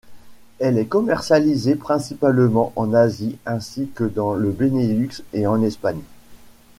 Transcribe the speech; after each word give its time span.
Elle 0.57 0.79
est 0.79 0.87
commercialisée 0.87 1.75
principalement 1.75 2.73
en 2.75 2.91
Asie 2.95 3.37
ainsi 3.45 3.87
que 3.93 4.03
dans 4.03 4.33
le 4.33 4.49
Benelux 4.49 5.11
et 5.31 5.45
en 5.45 5.61
Espagne. 5.61 6.01